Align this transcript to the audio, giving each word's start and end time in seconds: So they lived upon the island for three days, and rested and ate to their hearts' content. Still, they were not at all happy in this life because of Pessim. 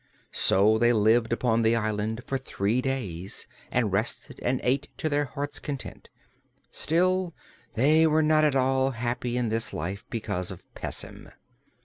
So 0.31 0.79
they 0.79 0.93
lived 0.93 1.31
upon 1.31 1.61
the 1.61 1.75
island 1.75 2.23
for 2.25 2.39
three 2.39 2.81
days, 2.81 3.45
and 3.69 3.93
rested 3.93 4.39
and 4.41 4.59
ate 4.63 4.87
to 4.97 5.09
their 5.09 5.25
hearts' 5.25 5.59
content. 5.59 6.09
Still, 6.71 7.35
they 7.75 8.07
were 8.07 8.23
not 8.23 8.43
at 8.43 8.55
all 8.55 8.89
happy 8.97 9.37
in 9.37 9.49
this 9.49 9.73
life 9.73 10.03
because 10.09 10.49
of 10.49 10.63
Pessim. 10.73 11.29